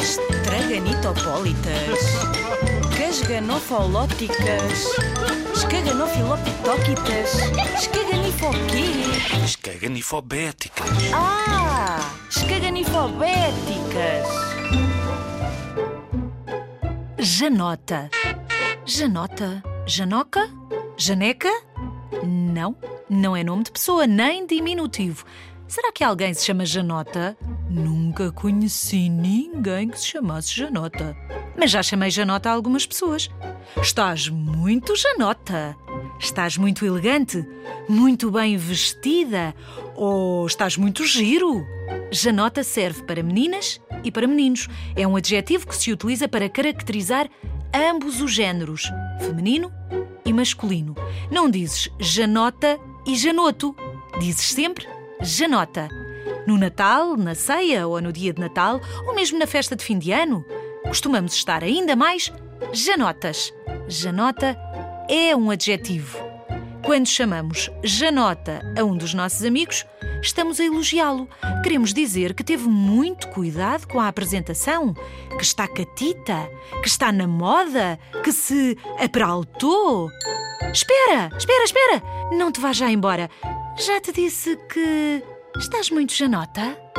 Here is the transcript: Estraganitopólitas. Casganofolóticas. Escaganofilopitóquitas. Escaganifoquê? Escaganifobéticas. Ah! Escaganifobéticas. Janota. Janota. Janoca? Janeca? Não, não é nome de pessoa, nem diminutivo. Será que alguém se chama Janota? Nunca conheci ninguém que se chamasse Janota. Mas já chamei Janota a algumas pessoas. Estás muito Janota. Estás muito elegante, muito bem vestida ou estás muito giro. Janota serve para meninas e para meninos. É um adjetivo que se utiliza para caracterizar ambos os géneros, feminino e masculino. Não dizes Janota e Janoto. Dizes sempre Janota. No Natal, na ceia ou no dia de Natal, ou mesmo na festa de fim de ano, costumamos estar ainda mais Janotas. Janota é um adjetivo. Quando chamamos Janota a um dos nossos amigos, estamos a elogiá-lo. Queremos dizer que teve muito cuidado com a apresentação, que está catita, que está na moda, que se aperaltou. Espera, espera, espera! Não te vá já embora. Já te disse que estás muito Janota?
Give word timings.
Estraganitopólitas. 0.00 1.98
Casganofolóticas. 2.96 4.86
Escaganofilopitóquitas. 5.54 7.34
Escaganifoquê? 7.78 8.92
Escaganifobéticas. 9.44 10.88
Ah! 11.12 12.00
Escaganifobéticas. 12.30 14.26
Janota. 17.18 18.08
Janota. 18.86 19.62
Janoca? 19.86 20.48
Janeca? 20.96 21.50
Não, 22.24 22.74
não 23.08 23.36
é 23.36 23.44
nome 23.44 23.64
de 23.64 23.70
pessoa, 23.70 24.06
nem 24.06 24.46
diminutivo. 24.46 25.26
Será 25.68 25.92
que 25.92 26.02
alguém 26.02 26.32
se 26.34 26.44
chama 26.44 26.64
Janota? 26.64 27.36
Nunca 27.70 28.32
conheci 28.32 29.08
ninguém 29.08 29.88
que 29.88 30.00
se 30.00 30.08
chamasse 30.08 30.56
Janota. 30.56 31.16
Mas 31.56 31.70
já 31.70 31.80
chamei 31.84 32.10
Janota 32.10 32.50
a 32.50 32.52
algumas 32.52 32.84
pessoas. 32.84 33.30
Estás 33.80 34.28
muito 34.28 34.96
Janota. 34.96 35.76
Estás 36.18 36.56
muito 36.56 36.84
elegante, 36.84 37.46
muito 37.88 38.28
bem 38.28 38.56
vestida 38.56 39.54
ou 39.94 40.44
estás 40.46 40.76
muito 40.76 41.06
giro. 41.06 41.64
Janota 42.10 42.64
serve 42.64 43.04
para 43.04 43.22
meninas 43.22 43.80
e 44.02 44.10
para 44.10 44.26
meninos. 44.26 44.66
É 44.96 45.06
um 45.06 45.14
adjetivo 45.14 45.68
que 45.68 45.76
se 45.76 45.92
utiliza 45.92 46.26
para 46.26 46.48
caracterizar 46.48 47.30
ambos 47.72 48.20
os 48.20 48.32
géneros, 48.32 48.90
feminino 49.20 49.72
e 50.24 50.32
masculino. 50.32 50.96
Não 51.30 51.48
dizes 51.48 51.88
Janota 52.00 52.80
e 53.06 53.16
Janoto. 53.16 53.76
Dizes 54.18 54.50
sempre 54.50 54.88
Janota. 55.22 55.99
No 56.46 56.56
Natal, 56.56 57.16
na 57.16 57.34
ceia 57.34 57.86
ou 57.86 58.00
no 58.00 58.12
dia 58.12 58.32
de 58.32 58.40
Natal, 58.40 58.80
ou 59.06 59.14
mesmo 59.14 59.38
na 59.38 59.46
festa 59.46 59.76
de 59.76 59.84
fim 59.84 59.98
de 59.98 60.12
ano, 60.12 60.44
costumamos 60.84 61.34
estar 61.34 61.62
ainda 61.62 61.94
mais 61.94 62.32
Janotas. 62.72 63.52
Janota 63.88 64.56
é 65.08 65.34
um 65.34 65.50
adjetivo. 65.50 66.18
Quando 66.84 67.06
chamamos 67.06 67.70
Janota 67.84 68.60
a 68.78 68.84
um 68.84 68.96
dos 68.96 69.12
nossos 69.12 69.44
amigos, 69.44 69.84
estamos 70.22 70.58
a 70.58 70.64
elogiá-lo. 70.64 71.28
Queremos 71.62 71.92
dizer 71.92 72.34
que 72.34 72.42
teve 72.42 72.68
muito 72.68 73.28
cuidado 73.28 73.86
com 73.86 74.00
a 74.00 74.08
apresentação, 74.08 74.94
que 75.36 75.44
está 75.44 75.68
catita, 75.68 76.48
que 76.82 76.88
está 76.88 77.12
na 77.12 77.26
moda, 77.26 77.98
que 78.24 78.32
se 78.32 78.76
aperaltou. 78.98 80.08
Espera, 80.72 81.30
espera, 81.36 81.64
espera! 81.64 82.02
Não 82.32 82.50
te 82.50 82.60
vá 82.60 82.72
já 82.72 82.90
embora. 82.90 83.28
Já 83.76 84.00
te 84.00 84.12
disse 84.12 84.56
que 84.72 85.22
estás 85.60 85.90
muito 85.90 86.14
Janota? 86.14 86.89